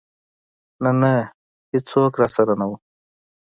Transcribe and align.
نه 0.83 0.91
نه 1.01 1.13
ايڅوک 1.73 2.13
راسره 2.21 2.53
نه 2.59 2.65
و. 2.69 2.71